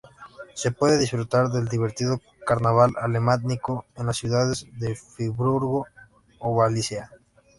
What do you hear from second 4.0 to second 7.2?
las ciudades de Friburgo o Basilea.